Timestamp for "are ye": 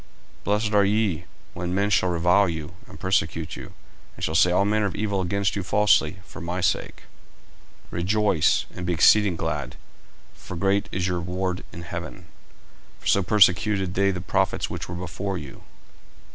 0.73-1.25